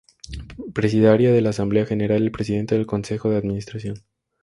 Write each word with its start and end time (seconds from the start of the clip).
Presidirá 0.73 1.15
la 1.15 1.49
Asamblea 1.51 1.85
General 1.85 2.23
el 2.23 2.31
presidente 2.31 2.73
del 2.73 2.87
Consejo 2.87 3.29
de 3.29 3.37
Administración. 3.37 4.03